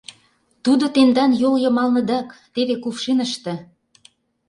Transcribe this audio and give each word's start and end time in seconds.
—Тудо 0.63 0.85
тендан 0.95 1.31
йол 1.41 1.55
йымалныдак, 1.63 2.27
теве 2.53 2.75
кувшиныште... 2.83 3.53